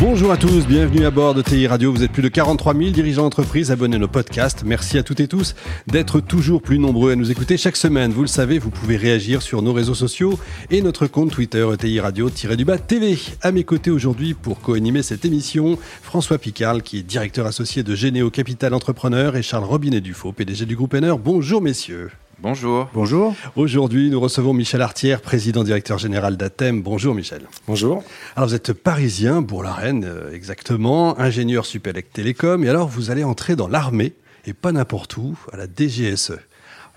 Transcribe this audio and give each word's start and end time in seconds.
Bonjour 0.00 0.32
à 0.32 0.38
tous, 0.38 0.66
bienvenue 0.66 1.04
à 1.04 1.10
bord 1.10 1.34
de 1.34 1.42
TI 1.42 1.66
Radio. 1.66 1.92
Vous 1.92 2.02
êtes 2.02 2.10
plus 2.10 2.22
de 2.22 2.28
43 2.28 2.74
000 2.74 2.88
dirigeants 2.88 3.24
d'entreprise 3.24 3.70
abonnés 3.70 3.96
à 3.96 3.98
nos 3.98 4.08
podcasts. 4.08 4.64
Merci 4.64 4.96
à 4.96 5.02
toutes 5.02 5.20
et 5.20 5.28
tous 5.28 5.54
d'être 5.88 6.20
toujours 6.20 6.62
plus 6.62 6.78
nombreux 6.78 7.12
à 7.12 7.16
nous 7.16 7.30
écouter 7.30 7.58
chaque 7.58 7.76
semaine. 7.76 8.10
Vous 8.10 8.22
le 8.22 8.26
savez, 8.26 8.58
vous 8.58 8.70
pouvez 8.70 8.96
réagir 8.96 9.42
sur 9.42 9.60
nos 9.60 9.74
réseaux 9.74 9.94
sociaux 9.94 10.38
et 10.70 10.80
notre 10.80 11.06
compte 11.06 11.32
Twitter 11.32 11.66
TI 11.78 12.00
Radio-du-bas 12.00 12.78
TV. 12.78 13.18
À 13.42 13.52
mes 13.52 13.64
côtés 13.64 13.90
aujourd'hui 13.90 14.32
pour 14.32 14.62
co-animer 14.62 15.02
cette 15.02 15.26
émission, 15.26 15.78
François 16.00 16.38
Picard, 16.38 16.82
qui 16.82 17.00
est 17.00 17.02
directeur 17.02 17.44
associé 17.44 17.82
de 17.82 17.94
Généo 17.94 18.30
Capital 18.30 18.72
Entrepreneur 18.72 19.36
et 19.36 19.42
Charles 19.42 19.64
Robinet-Dufaux, 19.64 20.32
PDG 20.32 20.64
du 20.64 20.76
groupe 20.76 20.94
NR. 20.94 21.18
Bonjour 21.18 21.60
messieurs. 21.60 22.10
Bonjour. 22.42 22.88
Bonjour. 22.94 23.34
Aujourd'hui, 23.54 24.08
nous 24.08 24.18
recevons 24.18 24.54
Michel 24.54 24.80
Artière, 24.80 25.20
président 25.20 25.62
directeur 25.62 25.98
général 25.98 26.38
d'Athème. 26.38 26.80
Bonjour 26.80 27.14
Michel. 27.14 27.42
Bonjour. 27.66 28.02
Alors 28.34 28.48
vous 28.48 28.54
êtes 28.54 28.72
parisien, 28.72 29.42
Bourg-la-Reine 29.42 30.06
euh, 30.06 30.32
exactement, 30.32 31.20
ingénieur 31.20 31.66
Supélec 31.66 32.10
Télécom, 32.14 32.64
et 32.64 32.70
alors 32.70 32.88
vous 32.88 33.10
allez 33.10 33.24
entrer 33.24 33.56
dans 33.56 33.68
l'armée, 33.68 34.14
et 34.46 34.54
pas 34.54 34.72
n'importe 34.72 35.18
où, 35.18 35.38
à 35.52 35.58
la 35.58 35.66
DGSE. 35.66 36.38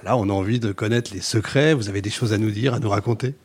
Là, 0.06 0.16
on 0.16 0.30
a 0.30 0.34
envie 0.34 0.62
de 0.62 0.72
connaître 0.72 1.14
les 1.14 1.20
secrets, 1.20 1.74
vous 1.74 1.90
avez 1.90 2.02
des 2.02 2.10
choses 2.10 2.32
à 2.32 2.38
nous 2.38 2.52
dire, 2.52 2.74
à 2.74 2.80
nous 2.80 2.90
raconter? 2.90 3.36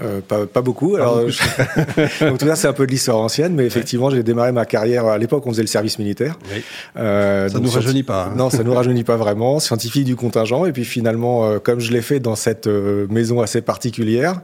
Euh, 0.00 0.20
pas, 0.20 0.46
pas, 0.46 0.62
beaucoup. 0.62 0.96
Alors, 0.96 1.18
en 2.22 2.36
tout 2.36 2.46
cas, 2.46 2.56
c'est 2.56 2.68
un 2.68 2.72
peu 2.72 2.86
de 2.86 2.90
l'histoire 2.90 3.18
ancienne, 3.18 3.54
mais 3.54 3.66
effectivement, 3.66 4.10
j'ai 4.10 4.22
démarré 4.22 4.52
ma 4.52 4.64
carrière 4.64 5.06
à 5.06 5.18
l'époque. 5.18 5.44
On 5.46 5.50
faisait 5.50 5.62
le 5.62 5.68
service 5.68 5.98
militaire. 5.98 6.38
Oui. 6.52 6.62
Euh, 6.96 7.48
ça 7.48 7.58
nous 7.58 7.70
rajeunit 7.70 8.04
pas. 8.04 8.26
Hein. 8.26 8.34
Non, 8.36 8.50
ça 8.50 8.62
nous 8.62 8.74
rajeunit 8.74 9.04
pas 9.04 9.16
vraiment. 9.16 9.58
Scientifique 9.58 10.04
du 10.04 10.14
contingent, 10.14 10.66
et 10.66 10.72
puis 10.72 10.84
finalement, 10.84 11.46
euh, 11.46 11.58
comme 11.58 11.80
je 11.80 11.92
l'ai 11.92 12.02
fait 12.02 12.20
dans 12.20 12.36
cette 12.36 12.68
maison 12.68 13.40
assez 13.40 13.60
particulière, 13.60 14.40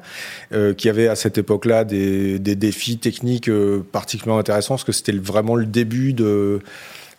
qui 0.77 0.89
avait 0.89 1.09
à 1.09 1.17
cette 1.17 1.39
époque-là 1.39 1.85
des, 1.85 2.39
des, 2.39 2.55
défis 2.55 2.99
techniques 2.99 3.51
particulièrement 3.93 4.39
intéressants, 4.39 4.75
parce 4.75 4.85
que 4.85 4.93
c'était 4.93 5.13
vraiment 5.13 5.57
le 5.57 5.67
début 5.67 6.13
de 6.13 6.61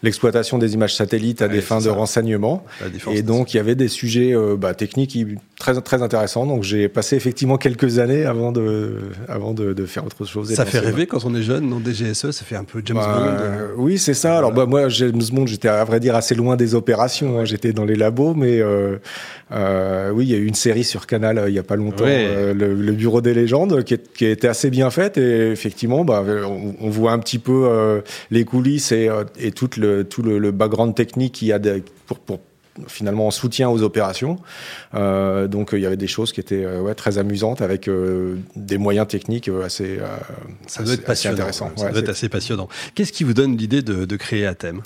l'exploitation 0.03 0.57
des 0.57 0.73
images 0.73 0.95
satellites 0.95 1.41
à 1.41 1.47
des 1.47 1.61
fins 1.61 1.81
de 1.81 1.89
renseignement. 1.89 2.63
Et 3.11 3.21
donc, 3.21 3.53
il 3.53 3.57
y 3.57 3.59
avait 3.59 3.75
des 3.75 3.87
sujets 3.87 4.33
bah, 4.57 4.73
techniques 4.73 5.15
très, 5.59 5.79
très 5.81 6.01
intéressants. 6.01 6.45
Donc, 6.45 6.63
j'ai 6.63 6.89
passé 6.89 7.15
effectivement 7.15 7.57
quelques 7.57 7.99
années 7.99 8.25
avant 8.25 8.51
de, 8.51 8.95
avant 9.27 9.53
de, 9.53 9.73
de 9.73 9.85
faire 9.85 10.05
autre 10.05 10.25
chose. 10.25 10.53
Ça 10.53 10.65
fait 10.65 10.79
rêver 10.79 11.07
quand 11.07 11.25
on 11.25 11.35
est 11.35 11.43
jeune, 11.43 11.69
non 11.69 11.79
DGSE, 11.79 12.31
ça 12.31 12.45
fait 12.45 12.55
un 12.55 12.63
peu 12.63 12.81
James 12.85 12.97
bah, 12.97 13.17
Bond. 13.17 13.25
Euh. 13.27 13.67
Oui, 13.77 13.97
c'est 13.97 14.13
ça. 14.13 14.37
Alors, 14.37 14.51
bah, 14.51 14.65
moi, 14.65 14.89
James 14.89 15.21
Bond, 15.31 15.45
j'étais 15.47 15.67
à 15.67 15.83
vrai 15.83 15.99
dire 15.99 16.15
assez 16.15 16.35
loin 16.35 16.55
des 16.55 16.75
opérations. 16.75 17.39
Hein. 17.39 17.45
J'étais 17.45 17.73
dans 17.73 17.85
les 17.85 17.95
labos, 17.95 18.33
mais 18.33 18.59
euh, 18.59 18.97
euh, 19.51 20.11
oui, 20.11 20.25
il 20.25 20.31
y 20.31 20.35
a 20.35 20.37
eu 20.37 20.45
une 20.45 20.55
série 20.55 20.83
sur 20.83 21.05
Canal 21.07 21.37
euh, 21.37 21.49
il 21.49 21.55
y 21.55 21.59
a 21.59 21.63
pas 21.63 21.75
longtemps, 21.75 22.05
euh, 22.07 22.53
le, 22.53 22.73
le, 22.73 22.91
Bureau 22.91 23.21
des 23.21 23.33
légendes, 23.33 23.83
qui, 23.83 23.93
est, 23.93 24.13
qui 24.13 24.25
était 24.25 24.47
assez 24.47 24.69
bien 24.69 24.89
faite. 24.89 25.17
Et 25.17 25.51
effectivement, 25.51 26.03
bah, 26.03 26.23
on, 26.27 26.75
on 26.79 26.89
voit 26.89 27.11
un 27.11 27.19
petit 27.19 27.39
peu 27.39 27.67
euh, 27.67 28.01
les 28.31 28.43
coulisses 28.43 28.91
et, 28.91 29.09
et 29.39 29.51
tout 29.51 29.69
le, 29.77 30.03
tout 30.03 30.21
le, 30.21 30.39
le 30.39 30.51
background 30.51 30.95
technique 30.95 31.33
qu'il 31.33 31.47
y 31.49 31.51
a 31.51 31.59
de, 31.59 31.81
pour, 32.07 32.19
pour 32.19 32.39
finalement 32.87 33.27
en 33.27 33.31
soutien 33.31 33.69
aux 33.69 33.81
opérations. 33.81 34.37
Euh, 34.93 35.47
donc 35.47 35.69
il 35.73 35.79
y 35.79 35.85
avait 35.85 35.97
des 35.97 36.07
choses 36.07 36.31
qui 36.31 36.39
étaient 36.39 36.63
euh, 36.63 36.81
ouais, 36.81 36.95
très 36.95 37.17
amusantes 37.17 37.61
avec 37.61 37.87
euh, 37.87 38.37
des 38.55 38.77
moyens 38.77 39.07
techniques 39.07 39.47
euh, 39.47 39.63
assez, 39.63 39.97
euh, 39.99 40.07
ça 40.67 40.83
doit 40.83 40.93
être 40.93 41.05
passionnant, 41.05 41.35
intéressants. 41.35 41.71
Ça 41.75 41.85
ouais, 41.85 41.91
doit 41.91 42.01
être 42.01 42.09
assez 42.09 42.29
passionnant. 42.29 42.67
Qu'est-ce 42.93 43.11
qui 43.11 43.23
vous 43.23 43.33
donne 43.33 43.57
l'idée 43.57 43.81
de, 43.81 44.05
de, 44.05 44.15
créer 44.15 44.45
Athème? 44.45 44.81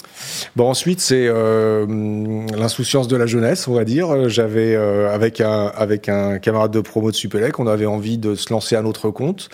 Bon 0.56 0.70
ensuite 0.70 1.00
c'est 1.00 1.28
l'insouciance 1.28 3.08
de 3.08 3.16
la 3.16 3.26
jeunesse, 3.26 3.68
on 3.68 3.74
va 3.74 3.86
dire. 3.86 4.30
J'avais 4.30 4.76
avec 4.76 5.42
un 5.42 5.68
avec 5.68 6.10
un 6.10 6.40
camarade 6.40 6.72
de 6.72 6.82
promo 6.82 7.12
de 7.12 7.16
Supélec, 7.16 7.60
on 7.60 7.68
avait 7.68 7.86
envie 7.86 8.18
de 8.18 8.36
se 8.36 8.52
lancer 8.52 8.76
à 8.76 8.82
notre 8.82 9.10
compte. 9.10 9.50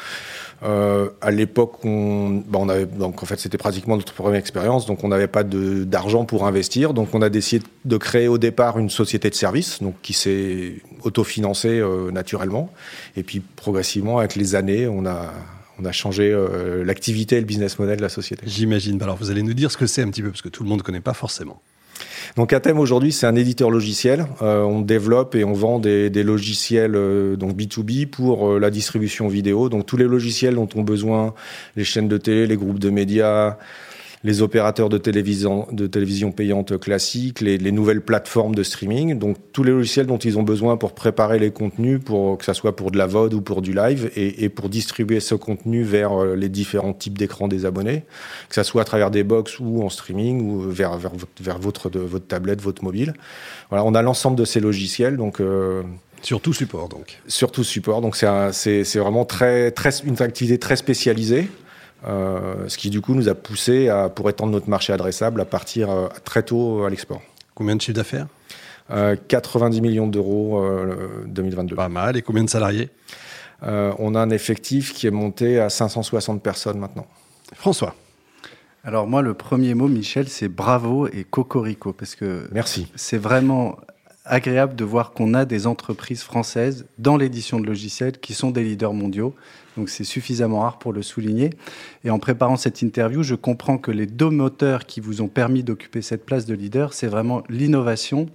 Euh, 0.64 1.10
à 1.22 1.32
l'époque, 1.32 1.84
on, 1.84 2.44
bah 2.48 2.60
on 2.62 2.70
avait 2.70 2.86
donc 2.86 3.22
en 3.22 3.26
fait 3.26 3.40
c'était 3.40 3.58
pratiquement 3.58 3.98
notre 3.98 4.14
première 4.14 4.40
expérience, 4.40 4.86
donc 4.86 5.04
on 5.04 5.10
n'avait 5.10 5.28
pas 5.28 5.44
d'argent 5.44 6.26
pour 6.26 6.48
investir, 6.48 6.94
donc 6.94 7.14
on 7.14 7.22
a 7.22 7.30
décidé 7.30 7.66
de 7.84 7.98
créer 7.98 8.28
au 8.28 8.38
départ 8.38 8.80
une 8.80 8.90
société 8.90 9.30
de 9.30 9.36
service, 9.36 9.82
donc 9.82 9.96
qui 10.02 10.14
s'est 10.14 10.76
autofinancée 11.04 11.80
euh, 11.80 12.10
naturellement, 12.12 12.72
et 13.18 13.24
puis 13.24 13.42
progressivement 13.42 14.20
avec 14.20 14.36
les 14.36 14.56
années, 14.56 14.88
on 14.88 15.06
a 15.06 15.92
changé 15.92 16.32
euh, 16.32 16.84
l'activité 16.86 17.36
et 17.36 17.40
le 17.40 17.46
business 17.46 17.78
model 17.78 17.98
de 17.98 18.02
la 18.02 18.10
société. 18.10 18.44
J'imagine. 18.48 19.02
Alors 19.04 19.18
vous 19.18 19.32
allez 19.32 19.44
nous 19.44 19.54
dire 19.54 19.72
ce 19.72 19.78
que 19.78 19.88
c'est 19.88 20.02
un 20.02 20.10
petit 20.10 20.22
peu 20.22 20.30
parce 20.30 20.42
que 20.42 20.50
tout 20.50 20.64
le 20.64 20.70
monde 20.70 20.80
ne 20.80 20.84
connaît 20.84 21.02
pas 21.02 21.14
forcément. 21.14 21.62
Donc 22.36 22.54
Atem 22.54 22.80
aujourd'hui 22.80 23.12
c'est 23.12 23.28
un 23.28 23.36
éditeur 23.36 23.70
logiciel. 23.70 24.26
Euh, 24.42 24.64
on 24.64 24.82
développe 24.82 25.36
et 25.36 25.44
on 25.44 25.54
vend 25.54 25.80
des, 25.80 26.10
logiciels 26.24 26.96
euh, 26.96 27.36
donc 27.36 27.56
B2B 27.56 28.08
pour 28.08 28.50
euh, 28.50 28.60
la 28.60 28.70
distribution 28.70 29.28
vidéo. 29.28 29.70
Donc 29.70 29.86
tous 29.86 29.98
les 29.98 30.06
logiciels 30.06 30.56
dont 30.56 30.70
ont 30.76 30.84
besoin 30.84 31.34
les 31.76 31.84
chaînes 31.84 32.08
de 32.08 32.18
télé, 32.18 32.48
les 32.48 32.58
groupes 32.58 32.80
de 32.80 32.90
médias, 32.90 33.58
les 34.26 34.42
opérateurs 34.42 34.90
de 34.90 34.98
télévision, 34.98 35.68
de 35.72 35.86
télévision 35.86 36.32
payante 36.32 36.80
classique, 36.80 37.42
les, 37.42 37.60
les, 37.60 37.72
nouvelles 37.72 38.02
plateformes 38.02 38.56
de 38.56 38.64
streaming, 38.64 39.20
donc 39.20 39.38
tous 39.54 39.62
les 39.62 39.72
logiciels 39.72 40.08
dont 40.08 40.18
ils 40.18 40.40
ont 40.40 40.44
besoin 40.44 40.78
pour 40.78 40.94
préparer 40.94 41.38
les 41.38 41.52
contenus, 41.52 42.00
pour 42.04 42.40
que 42.40 42.44
ça 42.44 42.56
soit 42.56 42.76
pour 42.76 42.90
de 42.90 42.98
la 42.98 43.06
VOD 43.06 43.36
ou 43.36 43.42
pour 43.42 43.62
du 43.62 43.72
live, 43.72 44.10
et, 44.16 44.44
et 44.44 44.50
pour 44.50 44.70
distribuer 44.70 45.20
ce 45.20 45.36
contenu 45.36 45.84
vers 45.84 46.20
euh, 46.20 46.36
les 46.36 46.50
différents 46.50 46.94
types 46.94 47.20
d'écrans 47.20 47.48
des 47.48 47.68
abonnés, 47.68 48.04
que 48.50 48.56
ça 48.56 48.64
soit 48.64 48.82
à 48.82 48.86
travers 48.86 49.12
des 49.12 49.24
box 49.24 49.60
ou 49.60 49.84
en 49.84 49.90
streaming 49.90 50.42
ou 50.42 50.60
vers, 50.62 50.98
vers, 50.98 51.12
vers 51.40 51.60
votre, 51.60 51.92
de, 51.92 52.00
votre 52.00 52.26
tablette, 52.26 52.62
votre 52.62 52.84
mobile. 52.84 53.14
Voilà, 53.70 53.86
on 53.86 53.94
a 53.94 54.02
l'ensemble 54.02 54.38
de 54.38 54.46
ces 54.46 54.60
logiciels, 54.60 55.18
donc. 55.18 55.40
Euh, 55.40 55.84
sur 56.24 56.42
tout 56.42 56.54
support, 56.54 56.90
donc. 56.90 57.20
Sur 57.28 57.52
tout 57.52 57.64
support, 57.64 58.02
donc 58.02 58.16
c'est 58.16 58.96
vraiment 58.96 59.26
très, 59.26 59.70
très, 59.70 59.92
une 60.04 60.20
activité 60.20 60.58
très 60.58 60.78
spécialisée. 60.78 61.48
Euh, 62.08 62.68
ce 62.68 62.78
qui 62.78 62.90
du 62.90 63.02
coup 63.02 63.16
nous 63.16 63.30
a 63.30 63.36
poussé 63.36 63.90
à, 63.90 64.10
pour 64.10 64.30
étendre 64.30 64.52
notre 64.52 64.70
marché 64.70 64.94
adressable 64.94 65.42
à 65.42 65.46
partir 65.46 65.90
euh, 65.90 66.08
très 66.24 66.44
tôt 66.44 66.84
à 66.84 66.90
l'export. 66.90 67.22
Combien 67.56 67.76
de 67.76 67.82
chiffre 67.82 67.96
d'affaires? 67.96 68.28
Euh, 68.92 69.16
90 69.28 69.82
millions 69.82 70.08
d'euros 70.08 70.60
euh, 70.60 71.24
2022. 71.28 71.76
Pas 71.76 71.90
mal. 71.90 72.18
Et 72.18 72.22
combien 72.22 72.44
de 72.44 72.50
salariés? 72.50 72.90
Euh, 73.64 73.94
On 73.98 74.14
a 74.14 74.20
un 74.20 74.30
effectif 74.30 74.94
qui 74.94 75.08
est 75.08 75.12
monté 75.12 75.60
à 75.60 75.70
560 75.70 76.44
personnes 76.44 76.80
maintenant. 76.80 77.08
François 77.54 77.96
alors 78.88 79.08
moi, 79.08 79.24
le 79.24 79.34
premier 79.34 79.74
mot, 79.74 79.88
Michel, 79.88 80.30
c'est 80.30 80.48
bravo 80.48 81.08
et 81.08 81.24
cocorico, 81.24 81.92
parce 81.92 82.14
que 82.14 82.48
merci. 82.52 82.88
C'est 82.94 83.18
vraiment 83.18 83.80
agréable 84.26 84.76
de 84.76 84.84
voir 84.84 85.12
qu'on 85.12 85.34
a 85.34 85.46
des 85.46 85.68
entreprises 85.68 86.24
françaises 86.24 86.86
dans 86.98 87.18
l'édition 87.18 87.60
de 87.60 87.66
logiciels 87.66 88.20
qui 88.20 88.34
sont 88.34 88.52
des 88.52 88.64
leaders 88.64 88.94
mondiaux. 88.94 89.36
Donc 89.78 89.90
c'est 89.90 90.04
suffisamment 90.04 90.62
rare 90.62 90.80
pour 90.80 90.94
le 90.94 91.02
souligner. 91.02 91.52
Et 92.04 92.10
en 92.10 92.20
préparant 92.20 92.58
cette 92.58 92.82
interview, 92.82 93.24
je 93.24 93.36
comprends 93.36 93.78
que 93.78 93.92
les 93.92 94.08
deux 94.08 94.30
moteurs 94.30 94.86
qui 94.86 95.00
vous 95.00 95.22
ont 95.22 95.28
permis 95.28 95.64
d'occuper 95.64 96.02
cette 96.02 96.26
place 96.26 96.46
de 96.46 96.56
leader, 96.56 96.94
c'est 96.94 97.08
vraiment 97.08 97.44
l'innovation 97.50 98.28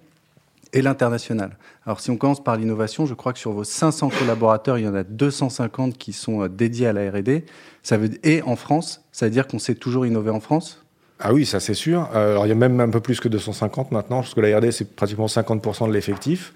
et 0.72 0.82
l'international. 0.82 1.56
Alors 1.84 2.00
si 2.00 2.10
on 2.10 2.16
commence 2.16 2.42
par 2.42 2.56
l'innovation, 2.56 3.06
je 3.06 3.14
crois 3.14 3.32
que 3.32 3.38
sur 3.38 3.52
vos 3.52 3.64
500 3.64 4.10
collaborateurs, 4.10 4.78
il 4.78 4.84
y 4.84 4.88
en 4.88 4.94
a 4.94 5.02
250 5.02 5.98
qui 5.98 6.12
sont 6.12 6.46
dédiés 6.46 6.86
à 6.86 6.92
la 6.92 7.10
R&D. 7.10 7.44
Ça 7.82 7.96
veut 7.96 8.10
et 8.24 8.42
en 8.42 8.54
France, 8.54 9.02
ça 9.10 9.26
veut 9.26 9.32
dire 9.32 9.48
qu'on 9.48 9.58
sait 9.58 9.74
toujours 9.74 10.06
innover 10.06 10.30
en 10.30 10.40
France? 10.40 10.84
Ah 11.20 11.32
oui, 11.32 11.44
ça 11.44 11.60
c'est 11.60 11.74
sûr. 11.74 12.08
Alors 12.14 12.46
il 12.46 12.48
y 12.48 12.52
a 12.52 12.56
même 12.56 12.80
un 12.80 12.88
peu 12.88 13.00
plus 13.00 13.20
que 13.20 13.28
250 13.28 13.92
maintenant, 13.92 14.20
parce 14.20 14.34
que 14.34 14.40
la 14.40 14.56
R&D 14.58 14.72
c'est 14.72 14.96
pratiquement 14.96 15.26
50% 15.26 15.88
de 15.88 15.92
l'effectif. 15.92 16.52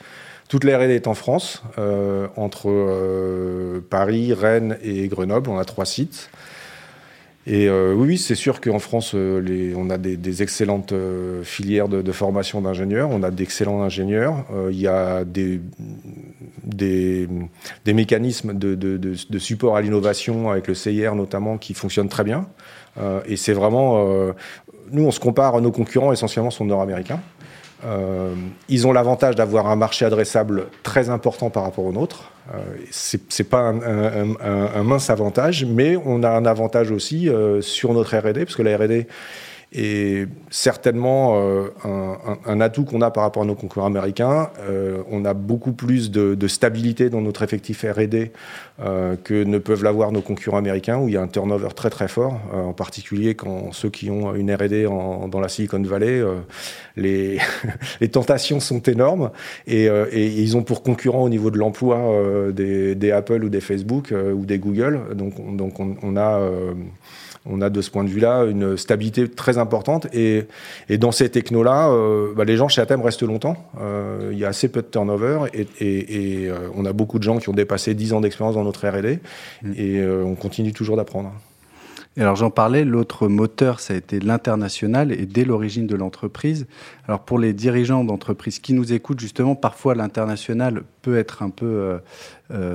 Toute 0.48 0.64
la 0.64 0.78
R&D 0.78 0.94
est 0.94 1.06
en 1.06 1.14
France, 1.14 1.62
euh, 1.78 2.28
entre 2.36 2.68
euh, 2.68 3.80
Paris, 3.88 4.32
Rennes 4.34 4.78
et 4.82 5.08
Grenoble. 5.08 5.50
On 5.50 5.58
a 5.58 5.64
trois 5.64 5.86
sites. 5.86 6.30
Et 7.46 7.68
euh, 7.68 7.92
oui, 7.92 8.16
c'est 8.16 8.34
sûr 8.34 8.60
qu'en 8.60 8.78
France, 8.78 9.12
euh, 9.14 9.38
les, 9.38 9.74
on 9.74 9.90
a 9.90 9.98
des, 9.98 10.16
des 10.16 10.42
excellentes 10.42 10.92
euh, 10.92 11.42
filières 11.42 11.88
de, 11.88 12.00
de 12.00 12.12
formation 12.12 12.62
d'ingénieurs, 12.62 13.10
on 13.10 13.22
a 13.22 13.30
d'excellents 13.30 13.82
ingénieurs, 13.82 14.46
euh, 14.50 14.70
il 14.72 14.80
y 14.80 14.88
a 14.88 15.24
des, 15.24 15.60
des, 16.64 17.28
des 17.84 17.92
mécanismes 17.92 18.54
de, 18.54 18.74
de, 18.74 18.96
de, 18.96 19.38
support 19.38 19.76
à 19.76 19.82
l'innovation 19.82 20.50
avec 20.50 20.68
le 20.68 20.74
CIR 20.74 21.14
notamment 21.14 21.58
qui 21.58 21.74
fonctionnent 21.74 22.08
très 22.08 22.24
bien. 22.24 22.46
Et 23.26 23.36
c'est 23.36 23.52
vraiment... 23.52 24.32
Nous, 24.92 25.04
on 25.04 25.10
se 25.10 25.18
compare 25.18 25.56
à 25.56 25.60
nos 25.60 25.72
concurrents, 25.72 26.12
essentiellement 26.12 26.50
sont 26.52 26.64
nord-américains. 26.64 27.20
Euh, 27.84 28.34
ils 28.68 28.86
ont 28.86 28.92
l'avantage 28.92 29.34
d'avoir 29.34 29.66
un 29.66 29.76
marché 29.76 30.04
adressable 30.04 30.66
très 30.82 31.10
important 31.10 31.50
par 31.50 31.64
rapport 31.64 31.84
au 31.84 31.92
nôtre. 31.92 32.30
Euh, 32.54 32.58
c'est 32.90 33.48
pas 33.48 33.58
un, 33.60 33.80
un, 33.82 34.30
un, 34.32 34.68
un, 34.74 34.82
mince 34.82 35.10
avantage, 35.10 35.64
mais 35.64 35.96
on 35.96 36.22
a 36.22 36.30
un 36.30 36.46
avantage 36.46 36.90
aussi 36.90 37.28
euh, 37.28 37.60
sur 37.60 37.92
notre 37.94 38.16
R&D, 38.16 38.44
parce 38.44 38.56
que 38.56 38.62
la 38.62 38.76
R&D 38.76 39.06
Et 39.76 40.26
certainement, 40.50 41.34
euh, 41.36 41.68
un, 42.46 42.60
atout 42.60 42.84
qu'on 42.84 43.00
a 43.00 43.10
par 43.10 43.24
rapport 43.24 43.42
à 43.42 43.46
nos 43.46 43.56
concurrents 43.56 43.88
américains, 43.88 44.50
euh, 44.60 45.02
on 45.10 45.24
a 45.24 45.34
beaucoup 45.34 45.72
plus 45.72 46.12
de, 46.12 46.46
stabilité 46.46 47.10
dans 47.10 47.20
notre 47.20 47.42
effectif 47.42 47.84
R&D 47.84 48.30
euh, 48.80 49.16
que 49.16 49.42
ne 49.42 49.58
peuvent 49.58 49.82
l'avoir 49.82 50.12
nos 50.12 50.20
concurrents 50.20 50.58
américains, 50.58 50.98
où 50.98 51.08
il 51.08 51.14
y 51.14 51.16
a 51.16 51.22
un 51.22 51.26
turnover 51.26 51.70
très 51.74 51.90
très 51.90 52.06
fort, 52.06 52.40
en 52.52 52.72
particulier 52.72 53.34
quand 53.34 53.72
ceux 53.72 53.90
qui 53.90 54.10
ont 54.10 54.34
une 54.34 54.54
R&D 54.54 54.84
dans 54.84 55.40
la 55.40 55.48
Silicon 55.48 55.82
Valley, 55.82 56.22
les, 56.96 57.38
les, 58.00 58.08
tentations 58.08 58.60
sont 58.60 58.82
énormes 58.82 59.30
et, 59.66 59.88
ils 60.14 60.56
ont 60.56 60.62
pour 60.62 60.82
concurrents 60.84 61.22
au 61.22 61.28
niveau 61.28 61.50
de 61.50 61.58
l'emploi 61.58 62.52
des, 62.52 63.10
Apple 63.10 63.42
ou 63.42 63.48
des 63.48 63.60
Facebook 63.60 64.12
ou 64.12 64.44
des 64.46 64.58
Google. 64.58 65.00
Donc, 65.14 65.56
donc 65.56 65.80
on, 65.80 65.96
on 66.02 66.16
a 66.16 66.38
on 67.46 67.60
a 67.60 67.68
de 67.68 67.80
ce 67.82 67.90
point 67.90 68.04
de 68.04 68.08
vue-là 68.08 68.44
une 68.44 68.76
stabilité 68.76 69.28
très 69.28 69.58
importante. 69.58 70.06
Et, 70.14 70.46
dans 70.98 71.12
ces 71.12 71.30
technos-là, 71.30 71.90
euh, 71.90 72.32
bah, 72.34 72.44
les 72.44 72.56
gens 72.56 72.68
chez 72.68 72.80
Atem 72.80 73.02
restent 73.02 73.22
longtemps. 73.22 73.56
Euh, 73.80 74.30
il 74.32 74.38
y 74.38 74.44
a 74.44 74.48
assez 74.48 74.68
peu 74.68 74.80
de 74.80 74.86
turnover 74.86 75.40
et, 75.52 76.48
euh, 76.48 76.68
on 76.74 76.84
a 76.86 76.92
beaucoup 76.92 77.18
de 77.18 77.24
gens 77.24 77.38
qui 77.38 77.48
ont 77.48 77.54
dépassé 77.54 77.94
10 77.94 78.14
ans 78.14 78.20
d'expérience 78.20 78.54
dans 78.54 78.64
notre 78.64 78.88
R&D 78.88 79.18
et 79.76 80.00
mm. 80.00 80.24
on 80.24 80.34
continue 80.34 80.72
toujours 80.72 80.96
d'apprendre. 80.96 81.32
Et 82.16 82.20
alors 82.20 82.36
j'en 82.36 82.50
parlais, 82.50 82.84
l'autre 82.84 83.26
moteur, 83.26 83.80
ça 83.80 83.92
a 83.92 83.96
été 83.96 84.20
l'international 84.20 85.10
et 85.10 85.26
dès 85.26 85.44
l'origine 85.44 85.88
de 85.88 85.96
l'entreprise. 85.96 86.66
Alors 87.08 87.20
pour 87.20 87.40
les 87.40 87.52
dirigeants 87.52 88.04
d'entreprise 88.04 88.60
qui 88.60 88.72
nous 88.72 88.92
écoutent, 88.92 89.18
justement, 89.18 89.56
parfois 89.56 89.96
l'international 89.96 90.84
peut 91.02 91.18
être 91.18 91.42
un 91.42 91.50
peu 91.50 91.98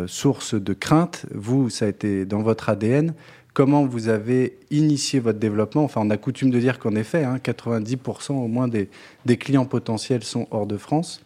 source 0.08 0.56
de 0.56 0.74
crainte. 0.74 1.26
Vous, 1.34 1.70
ça 1.70 1.86
a 1.86 1.88
été 1.88 2.26
dans 2.26 2.42
votre 2.42 2.68
ADN 2.68 3.14
comment 3.60 3.86
vous 3.86 4.08
avez 4.08 4.58
initié 4.72 5.20
votre 5.20 5.38
développement. 5.38 5.84
Enfin, 5.84 6.00
on 6.02 6.10
a 6.12 6.16
coutume 6.16 6.50
de 6.50 6.60
dire 6.60 6.80
qu'en 6.80 6.96
effet, 6.96 7.26
90% 7.26 8.32
hein, 8.32 8.36
au 8.36 8.48
moins 8.48 8.70
des, 8.70 8.88
clients 9.36 9.66
potentiels 9.66 10.24
sont 10.24 10.48
hors 10.52 10.66
de 10.66 10.78
France. 10.78 11.22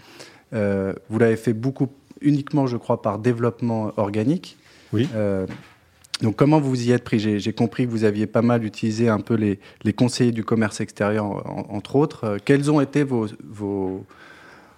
Euh, 0.52 0.94
vous 1.12 1.20
l'avez 1.20 1.36
fait 1.36 1.54
beaucoup, 1.54 1.90
uniquement, 2.22 2.66
je 2.66 2.76
crois, 2.76 3.04
par 3.04 3.20
développement 3.20 3.92
organique. 3.98 4.58
Oui. 4.94 5.08
Euh, 5.14 5.46
donc, 6.24 6.36
comment 6.36 6.60
vous 6.60 6.88
y 6.88 6.92
êtes 6.92 7.04
pris? 7.04 7.20
J'ai 7.20 7.54
compris 7.54 7.86
que 7.86 7.92
vous 7.92 8.04
aviez 8.04 8.26
pas 8.26 8.42
mal 8.42 8.66
utilisé 8.66 9.10
un 9.10 9.20
peu 9.20 9.36
les, 9.36 9.94
conseillers 9.94 10.32
du 10.32 10.44
commerce 10.44 10.82
extérieur, 10.82 11.26
entre 11.72 11.96
autres. 11.96 12.24
Euh, 12.24 12.38
quelles 12.44 12.72
ont 12.72 12.82
été 12.82 13.04
vos, 13.04 13.28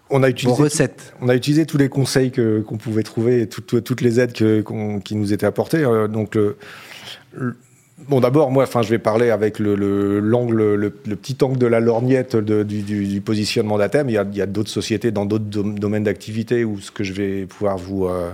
on 0.10 0.24
a 0.24 0.30
utilisé, 0.30 0.62
recettes. 0.62 1.13
On 1.22 1.30
a 1.30 1.36
utilisé 1.36 1.66
tous 1.66 1.78
les 1.78 1.90
conseils 1.90 2.31
qu'on 2.31 2.78
pouvait 2.78 3.04
trouver 3.04 3.42
et 3.42 3.48
toutes 3.48 4.02
les 4.02 4.19
aides 4.19 4.34
qui 4.34 5.16
nous 5.16 5.34
étaient 5.34 5.46
apportées. 5.46 5.84
donc, 6.10 6.36
le, 6.36 7.56
Bon, 7.98 8.20
d'abord, 8.20 8.52
moi, 8.52 8.64
enfin, 8.64 8.82
je 8.82 8.90
vais 8.90 9.00
parler 9.00 9.30
avec 9.30 9.58
le, 9.58 10.20
l'angle, 10.20 10.76
le, 10.76 10.90
petit 10.90 11.38
angle 11.42 11.58
de 11.58 11.66
la 11.66 11.80
lorgnette 11.80 12.36
du, 12.36 13.22
positionnement 13.22 13.78
d'Athème. 13.78 14.10
Il 14.10 14.14
y 14.14 14.42
a, 14.42 14.46
d'autres 14.46 14.70
sociétés 14.70 15.12
dans 15.12 15.26
d'autres 15.26 15.46
domaines 15.46 16.04
d'activité 16.04 16.66
où 16.66 16.82
ce 16.82 16.92
que 16.92 17.06
je 17.06 17.14
vais 17.14 17.46
pouvoir 17.46 17.78
vous, 17.78 18.06
euh, 18.06 18.32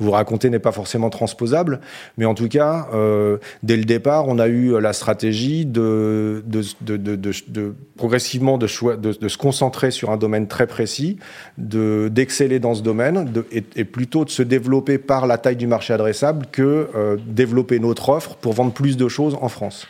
vous 0.00 0.10
raconter 0.10 0.50
n'est 0.50 0.58
pas 0.58 0.72
forcément 0.72 1.10
transposable. 1.10 1.78
Mais 2.18 2.24
en 2.24 2.34
tout 2.34 2.48
cas, 2.48 2.88
euh, 2.92 3.36
dès 3.62 3.76
le 3.76 3.84
départ, 3.84 4.26
on 4.26 4.40
a 4.40 4.48
eu 4.48 4.80
la 4.80 4.92
stratégie 4.92 5.64
de, 5.64 6.42
de, 6.44 7.74
progressivement 7.96 8.58
de, 8.58 8.66
de, 8.96 9.28
se 9.28 9.38
concentrer 9.38 9.92
sur 9.92 10.10
un 10.10 10.16
domaine 10.16 10.48
très 10.48 10.66
précis, 10.66 11.18
de, 11.56 12.10
d'exceller 12.10 12.58
dans 12.58 12.74
ce 12.74 12.82
domaine 12.82 13.32
et, 13.52 13.84
plutôt 13.84 14.24
de 14.24 14.30
se 14.30 14.42
développer 14.42 14.98
par 14.98 15.28
la 15.28 15.38
taille 15.38 15.54
du 15.54 15.68
marché 15.68 15.94
adressable 15.94 16.46
que 16.50 16.88
euh, 16.96 17.16
développer 17.28 17.78
notre 17.78 18.08
offre 18.08 18.34
pour 18.34 18.54
vendre 18.54 18.72
plus 18.72 18.96
de 18.96 19.03
choses 19.08 19.36
en 19.40 19.48
France. 19.48 19.86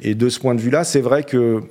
Et 0.00 0.14
de 0.14 0.28
ce 0.28 0.40
point 0.40 0.54
de 0.54 0.60
vue-là, 0.60 0.84
c'est 0.84 1.00
vrai 1.00 1.22
que 1.22 1.62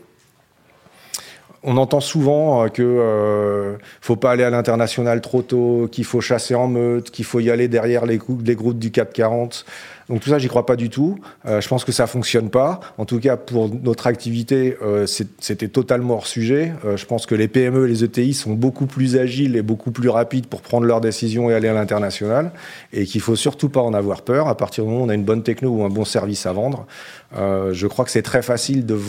on 1.63 1.77
entend 1.77 1.99
souvent 1.99 2.63
euh, 2.63 2.67
que 2.69 2.81
euh, 2.81 3.77
faut 4.01 4.15
pas 4.15 4.31
aller 4.31 4.43
à 4.43 4.49
l'international 4.49 5.21
trop 5.21 5.41
tôt, 5.41 5.87
qu'il 5.91 6.05
faut 6.05 6.21
chasser 6.21 6.55
en 6.55 6.67
meute, 6.67 7.11
qu'il 7.11 7.25
faut 7.25 7.39
y 7.39 7.51
aller 7.51 7.67
derrière 7.67 8.05
les, 8.05 8.17
groupes 8.17 8.43
du 8.43 8.91
440. 8.91 9.65
Donc 10.11 10.19
tout 10.19 10.29
ça, 10.29 10.39
j'y 10.39 10.49
crois 10.49 10.65
pas 10.65 10.75
du 10.75 10.89
tout. 10.89 11.19
Euh, 11.45 11.61
je 11.61 11.67
pense 11.69 11.85
que 11.85 11.93
ça 11.93 12.05
fonctionne 12.05 12.49
pas. 12.49 12.81
En 12.97 13.05
tout 13.05 13.19
cas, 13.19 13.37
pour 13.37 13.69
notre 13.73 14.07
activité, 14.07 14.77
euh, 14.81 15.05
c'était 15.07 15.69
totalement 15.69 16.15
hors 16.15 16.27
sujet. 16.27 16.73
Euh, 16.83 16.97
je 16.97 17.05
pense 17.05 17.25
que 17.25 17.33
les 17.33 17.47
PME 17.47 17.85
et 17.85 17.87
les 17.87 18.03
ETI 18.03 18.33
sont 18.33 18.51
beaucoup 18.51 18.87
plus 18.87 19.15
agiles 19.15 19.55
et 19.55 19.61
beaucoup 19.61 19.91
plus 19.91 20.09
rapides 20.09 20.47
pour 20.47 20.61
prendre 20.61 20.85
leurs 20.85 20.99
décisions 20.99 21.49
et 21.49 21.53
aller 21.53 21.69
à 21.69 21.73
l'international, 21.73 22.51
et 22.91 23.05
qu'il 23.05 23.21
faut 23.21 23.37
surtout 23.37 23.69
pas 23.69 23.81
en 23.81 23.93
avoir 23.93 24.23
peur. 24.23 24.49
À 24.49 24.57
partir 24.57 24.83
du 24.83 24.89
moment 24.89 25.03
où 25.03 25.05
on 25.05 25.09
a 25.09 25.15
une 25.15 25.23
bonne 25.23 25.43
techno 25.43 25.69
ou 25.69 25.85
un 25.85 25.89
bon 25.89 26.03
service 26.03 26.45
à 26.45 26.51
vendre, 26.51 26.85
je 27.33 27.87
crois 27.87 28.03
que 28.03 28.11
c'est 28.11 28.21
très 28.21 28.41
facile 28.41 28.85
de, 28.85 28.99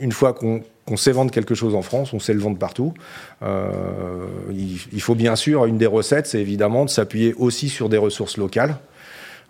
une 0.00 0.12
fois 0.12 0.32
qu'on 0.32 0.62
sait 0.96 1.12
vendre 1.12 1.30
quelque 1.30 1.54
chose 1.54 1.74
en 1.74 1.82
France, 1.82 2.12
on 2.12 2.20
sait 2.20 2.34
le 2.34 2.40
vendre 2.40 2.58
partout. 2.58 2.94
il, 3.42 4.78
il, 4.92 5.00
faut 5.00 5.14
bien 5.14 5.36
sûr, 5.36 5.66
une 5.66 5.78
des 5.78 5.86
recettes, 5.86 6.26
c'est 6.26 6.40
évidemment 6.40 6.84
de 6.84 6.90
s'appuyer 6.90 7.34
aussi 7.34 7.68
sur 7.68 7.88
des 7.88 7.98
ressources 7.98 8.36
locales. 8.36 8.76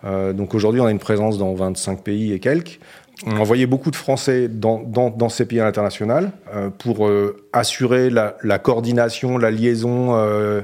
Euh, 0.05 0.33
donc 0.33 0.53
aujourd'hui, 0.55 0.81
on 0.81 0.85
a 0.85 0.91
une 0.91 0.99
présence 0.99 1.37
dans 1.37 1.53
25 1.53 2.03
pays 2.03 2.33
et 2.33 2.39
quelques. 2.39 2.79
On 3.25 3.35
envoyait 3.37 3.65
beaucoup 3.65 3.91
de 3.91 3.97
Français 3.97 4.47
dans 4.47 5.29
ces 5.29 5.45
pays 5.45 5.59
internationaux 5.59 6.29
euh, 6.53 6.69
pour 6.69 7.05
euh, 7.05 7.48
assurer 7.53 8.09
la, 8.09 8.37
la, 8.43 8.59
coordination, 8.59 9.37
la 9.37 9.51
liaison, 9.51 10.15
euh, 10.15 10.61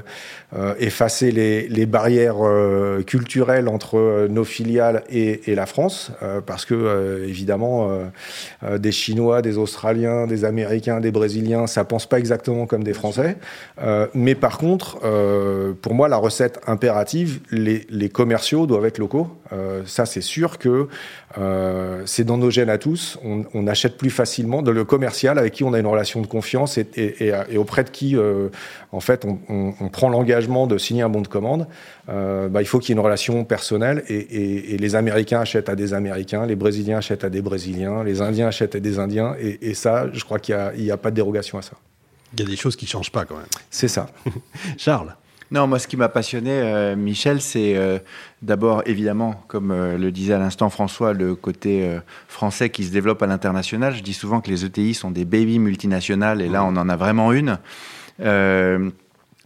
euh 0.56 0.74
effacer 0.78 1.32
les, 1.32 1.68
les 1.68 1.86
barrières 1.86 2.36
euh, 2.46 3.02
culturelles 3.02 3.68
entre 3.68 4.28
nos 4.28 4.44
filiales 4.44 5.02
et, 5.10 5.50
et 5.50 5.54
la 5.54 5.66
France, 5.66 6.12
parce 6.46 6.64
que 6.64 7.24
évidemment, 7.26 7.90
des 8.78 8.92
Chinois, 8.92 9.42
des 9.42 9.58
Australiens, 9.58 10.26
des 10.26 10.44
Américains, 10.44 11.00
des 11.00 11.10
Brésiliens, 11.10 11.66
ça 11.66 11.84
pense 11.84 12.06
pas 12.06 12.18
exactement 12.18 12.66
comme 12.66 12.84
des 12.84 12.94
Français. 12.94 13.36
mais 14.14 14.34
par 14.34 14.58
contre, 14.58 14.98
pour 15.82 15.94
moi, 15.94 16.08
la 16.08 16.16
recette 16.16 16.60
impérative, 16.66 17.40
les, 17.50 17.86
les 17.90 18.08
commerciaux 18.08 18.66
doivent 18.66 18.86
être 18.86 18.98
locaux. 18.98 19.28
ça, 19.84 20.06
c'est 20.06 20.20
sûr 20.20 20.58
que 20.58 20.88
c'est 22.04 22.24
dans 22.24 22.38
nos 22.38 22.50
gènes 22.50 22.70
à 22.70 22.78
tous. 22.78 23.18
On, 23.24 23.44
on 23.54 23.66
achète 23.66 23.96
plus 23.96 24.10
facilement 24.10 24.62
de 24.62 24.70
le 24.70 24.84
commercial 24.84 25.38
avec 25.38 25.54
qui 25.54 25.64
on 25.64 25.72
a 25.72 25.78
une 25.78 25.86
relation 25.86 26.20
de 26.20 26.26
confiance 26.26 26.75
et, 26.78 27.58
auprès 27.58 27.84
de 27.84 27.90
qui, 27.90 28.16
euh, 28.16 28.48
en 28.92 29.00
fait, 29.00 29.24
on, 29.48 29.88
prend 29.88 30.08
l'engagement 30.08 30.66
de 30.66 30.78
signer 30.78 31.02
un 31.02 31.08
bon 31.08 31.20
de 31.20 31.28
commande, 31.28 31.66
euh, 32.08 32.48
bah, 32.48 32.62
il 32.62 32.66
faut 32.66 32.78
qu'il 32.78 32.90
y 32.90 32.92
ait 32.92 32.98
une 33.00 33.04
relation 33.04 33.44
personnelle. 33.44 34.02
Et, 34.08 34.76
les 34.76 34.94
Américains 34.94 35.40
achètent 35.40 35.68
à 35.68 35.76
des 35.76 35.94
Américains, 35.94 36.46
les 36.46 36.56
Brésiliens 36.56 36.98
achètent 36.98 37.24
à 37.24 37.30
des 37.30 37.42
Brésiliens, 37.42 38.04
les 38.04 38.20
Indiens 38.20 38.48
achètent 38.48 38.74
à 38.74 38.80
des 38.80 38.98
Indiens. 38.98 39.34
Et, 39.40 39.74
ça, 39.74 40.06
je 40.12 40.24
crois 40.24 40.38
qu'il 40.38 40.56
n'y 40.78 40.90
a, 40.90 40.94
a, 40.94 40.96
pas 40.96 41.10
de 41.10 41.16
dérogation 41.16 41.58
à 41.58 41.62
ça. 41.62 41.72
Il 42.34 42.40
y 42.40 42.42
a 42.42 42.46
des 42.46 42.56
choses 42.56 42.76
qui 42.76 42.84
ne 42.84 42.90
changent 42.90 43.12
pas 43.12 43.24
quand 43.24 43.36
même. 43.36 43.46
C'est 43.70 43.88
ça. 43.88 44.08
Charles? 44.76 45.14
Non, 45.52 45.66
moi, 45.68 45.78
ce 45.78 45.86
qui 45.86 45.96
m'a 45.96 46.08
passionné, 46.08 46.50
euh, 46.50 46.96
Michel, 46.96 47.40
c'est 47.40 47.76
euh, 47.76 47.98
d'abord, 48.42 48.82
évidemment, 48.86 49.44
comme 49.46 49.70
euh, 49.70 49.96
le 49.96 50.10
disait 50.10 50.34
à 50.34 50.38
l'instant 50.38 50.70
François, 50.70 51.12
le 51.12 51.36
côté 51.36 51.88
français 52.26 52.70
qui 52.70 52.84
se 52.84 52.92
développe 52.92 53.22
à 53.22 53.26
l'international. 53.26 53.94
Je 53.94 54.02
dis 54.02 54.14
souvent 54.14 54.40
que 54.40 54.50
les 54.50 54.64
ETI 54.64 54.94
sont 54.94 55.10
des 55.10 55.24
baby 55.24 55.58
multinationales, 55.58 56.42
et 56.42 56.48
là, 56.48 56.64
on 56.64 56.76
en 56.76 56.88
a 56.88 56.96
vraiment 56.96 57.32
une. 57.32 57.58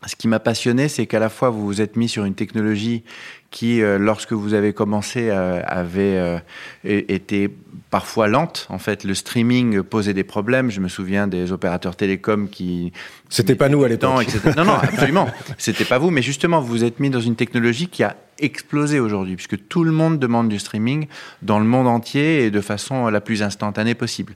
Ce 0.06 0.16
qui 0.16 0.28
m'a 0.28 0.40
passionné, 0.40 0.88
c'est 0.88 1.06
qu'à 1.06 1.18
la 1.18 1.28
fois, 1.28 1.50
vous 1.50 1.64
vous 1.64 1.80
êtes 1.82 1.96
mis 1.96 2.08
sur 2.08 2.24
une 2.24 2.34
technologie 2.34 3.02
qui, 3.50 3.82
euh, 3.82 3.98
lorsque 3.98 4.32
vous 4.32 4.54
avez 4.54 4.72
commencé, 4.72 5.28
euh, 5.28 5.60
avait 5.66 6.16
euh, 6.16 6.38
été 6.84 7.50
parfois 7.90 8.26
lente. 8.28 8.66
En 8.70 8.78
fait, 8.78 9.04
le 9.04 9.14
streaming 9.14 9.82
posait 9.82 10.14
des 10.14 10.24
problèmes. 10.24 10.70
Je 10.70 10.80
me 10.80 10.88
souviens 10.88 11.26
des 11.26 11.52
opérateurs 11.52 11.96
télécoms 11.96 12.48
qui... 12.48 12.92
C'était 13.28 13.56
pas 13.56 13.68
nous 13.68 13.84
à 13.84 13.88
l'époque. 13.88 14.26
Non, 14.56 14.64
non, 14.64 14.74
absolument. 14.74 15.28
C'était 15.58 15.84
pas 15.84 15.98
vous. 15.98 16.10
Mais 16.10 16.22
justement, 16.22 16.60
vous 16.60 16.68
vous 16.68 16.84
êtes 16.84 16.98
mis 17.00 17.10
dans 17.10 17.20
une 17.20 17.36
technologie 17.36 17.88
qui 17.88 18.02
a 18.02 18.16
explosé 18.38 19.00
aujourd'hui, 19.00 19.36
puisque 19.36 19.68
tout 19.68 19.84
le 19.84 19.92
monde 19.92 20.18
demande 20.18 20.48
du 20.48 20.58
streaming 20.58 21.08
dans 21.42 21.58
le 21.58 21.66
monde 21.66 21.88
entier 21.88 22.44
et 22.44 22.50
de 22.50 22.60
façon 22.62 23.08
la 23.08 23.20
plus 23.20 23.42
instantanée 23.42 23.94
possible. 23.94 24.34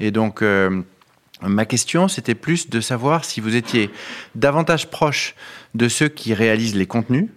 Et 0.00 0.10
donc... 0.10 0.42
Ma 1.42 1.64
question, 1.64 2.08
c'était 2.08 2.34
plus 2.34 2.70
de 2.70 2.80
savoir 2.80 3.24
si 3.24 3.40
vous 3.40 3.56
étiez 3.56 3.90
davantage 4.34 4.90
proche 4.90 5.34
de 5.74 5.88
ceux 5.88 6.08
qui 6.08 6.34
réalisent 6.34 6.76
les 6.76 6.86
contenus, 6.86 7.28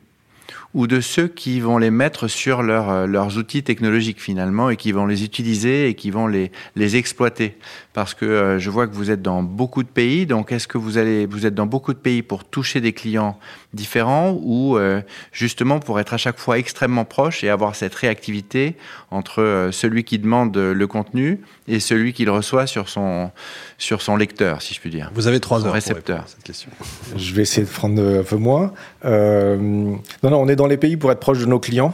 ou 0.75 0.87
de 0.87 0.99
ceux 0.99 1.29
qui 1.29 1.61
vont 1.61 1.77
les 1.77 1.89
mettre 1.89 2.27
sur 2.27 2.59
euh, 2.59 3.07
leurs 3.07 3.37
outils 3.37 3.63
technologiques 3.63 4.21
finalement 4.21 4.69
et 4.69 4.75
qui 4.75 4.91
vont 4.91 5.05
les 5.05 5.23
utiliser 5.23 5.87
et 5.87 5.93
qui 5.95 6.11
vont 6.11 6.27
les, 6.27 6.51
les 6.75 6.97
exploiter. 6.97 7.57
Parce 7.93 8.13
que 8.13 8.25
euh, 8.25 8.59
je 8.59 8.69
vois 8.69 8.85
que 8.85 8.93
vous 8.93 9.09
êtes 9.09 9.21
dans 9.21 9.41
beaucoup 9.41 9.83
de 9.83 9.87
pays, 9.87 10.25
donc 10.25 10.51
est-ce 10.51 10.67
que 10.67 10.77
vous, 10.77 10.97
allez, 10.97 11.25
vous 11.27 11.45
êtes 11.45 11.55
dans 11.55 11.65
beaucoup 11.65 11.93
de 11.93 11.97
pays 11.97 12.21
pour 12.21 12.43
toucher 12.43 12.81
des 12.81 12.91
clients 12.91 13.39
différents 13.73 14.37
ou 14.43 14.77
euh, 14.77 15.01
justement 15.31 15.79
pour 15.79 15.97
être 16.01 16.13
à 16.13 16.17
chaque 16.17 16.37
fois 16.37 16.59
extrêmement 16.59 17.05
proche 17.05 17.45
et 17.45 17.49
avoir 17.49 17.73
cette 17.75 17.95
réactivité 17.95 18.75
entre 19.11 19.69
celui 19.71 20.03
qui 20.03 20.19
demande 20.19 20.57
le 20.57 20.87
contenu 20.87 21.39
et 21.67 21.79
celui 21.79 22.13
qui 22.13 22.25
le 22.25 22.31
reçoit 22.31 22.67
sur 22.67 22.89
son, 22.89 23.31
sur 23.77 24.01
son 24.01 24.17
lecteur, 24.17 24.61
si 24.61 24.73
je 24.73 24.79
puis 24.79 24.89
dire 24.89 25.11
Vous 25.13 25.27
avez 25.27 25.39
trois 25.39 25.65
heures 25.65 25.73
récepteur. 25.73 26.19
Pour 26.19 26.29
cette 26.29 26.43
question. 26.43 26.69
Je 27.15 27.33
vais 27.33 27.41
essayer 27.41 27.65
de 27.65 27.71
prendre 27.71 28.19
un 28.19 28.23
peu 28.23 28.37
moins. 28.37 28.73
non, 29.03 29.99
non, 30.23 30.37
on 30.41 30.47
est 30.47 30.55
dans 30.55 30.67
les 30.67 30.77
pays 30.77 30.97
pour 30.97 31.11
être 31.11 31.19
proche 31.19 31.39
de 31.39 31.45
nos 31.45 31.59
clients. 31.59 31.93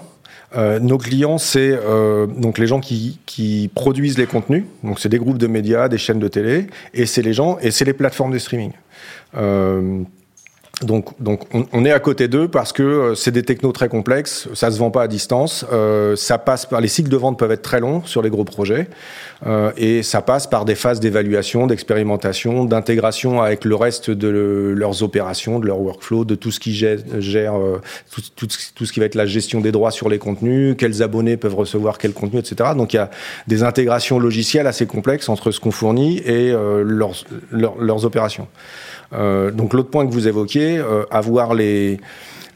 Euh, 0.56 0.80
nos 0.80 0.98
clients, 0.98 1.38
c'est 1.38 1.72
euh, 1.72 2.28
donc 2.28 2.58
les 2.58 2.68
gens 2.68 2.82
qui, 2.82 3.20
qui, 3.26 3.70
produisent 3.74 4.18
les 4.18 4.26
contenus. 4.26 4.66
Donc 4.84 5.00
c'est 5.00 5.10
des 5.10 5.18
groupes 5.18 5.38
de 5.38 5.48
médias, 5.48 5.88
des 5.88 5.98
chaînes 5.98 6.20
de 6.20 6.28
télé, 6.28 6.68
et 6.94 7.06
c'est 7.06 7.22
les 7.22 7.34
gens 7.34 7.58
et 7.62 7.72
c'est 7.72 7.86
les 7.86 7.94
plateformes 7.94 8.34
de 8.34 8.38
streaming. 8.38 8.72
Euh, 10.82 10.86
donc, 10.86 11.22
donc 11.22 11.42
on, 11.54 11.86
est 11.86 11.92
à 11.92 12.00
côté 12.00 12.28
d'eux 12.28 12.48
parce 12.48 12.74
que 12.74 12.84
euh, 12.84 13.16
c'est 13.16 13.32
des 13.32 13.44
technos 13.44 13.72
très 13.72 13.90
complexes, 13.90 14.48
ça 14.54 14.72
se 14.72 14.78
vend 14.78 14.92
pas 14.92 15.04
à 15.04 15.08
distance, 15.08 15.66
euh, 15.72 16.16
ça 16.16 16.38
passe 16.38 16.66
par 16.66 16.82
les 16.82 16.88
cycles 16.88 17.10
de 17.10 17.18
vente 17.18 17.38
peuvent 17.38 17.52
être 17.52 17.62
très 17.62 17.80
longs 17.80 18.04
sur 18.06 18.22
les 18.22 18.30
gros 18.30 18.44
projets 18.44 18.88
euh, 19.46 19.72
et 19.78 20.04
ça 20.04 20.22
passe 20.22 20.48
par 20.48 20.66
des 20.66 20.76
phases 20.76 21.00
d'évaluation, 21.00 21.68
d'expérimentation, 21.68 22.66
d'intégration 22.66 23.42
avec 23.42 23.66
le 23.66 23.76
reste 23.76 24.12
de 24.12 24.74
leurs 24.76 25.04
opérations, 25.04 25.60
de 25.60 25.68
leur 25.68 25.80
workflow, 25.80 26.26
de 26.26 26.36
tout 26.36 26.52
ce 26.52 26.60
qui 26.60 26.74
gère, 26.74 27.00
gère 27.20 27.54
tout, 28.36 28.50
ce 28.50 28.92
qui 28.92 29.00
va 29.00 29.06
être 29.06 29.16
la 29.16 29.26
gestion 29.26 29.62
des 29.62 29.72
droits 29.72 29.92
sur 29.92 30.10
les 30.10 30.20
contenus, 30.20 30.76
quels 30.78 31.04
abonnés 31.04 31.38
peuvent 31.38 31.56
recevoir 31.56 31.98
quel 31.98 32.14
contenu, 32.14 32.40
etc. 32.40 32.72
Donc 32.76 32.94
il 32.94 32.98
y 32.98 33.00
a 33.00 33.10
des 33.48 33.64
intégrations 33.64 34.20
logicielles 34.20 34.68
assez 34.68 34.86
complexes 34.86 35.30
entre 35.30 35.52
ce 35.52 35.60
qu'on 35.60 35.72
fournit 35.72 36.20
et 36.20 36.52
leurs, 36.52 37.14
leurs, 37.52 37.76
leurs 37.78 38.06
opérations. 38.06 38.48
Euh, 39.14 39.52
donc 39.52 39.74
l'autre 39.74 39.90
point 39.90 40.06
que 40.06 40.12
vous 40.12 40.28
évoquiez, 40.28 40.78
euh, 40.78 41.04
avoir 41.12 41.54
les 41.54 42.00